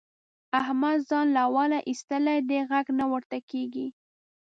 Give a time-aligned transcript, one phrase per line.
[0.59, 3.87] احمد ځان له اوله اېستلی دی؛ غږ نه ورته کېږي.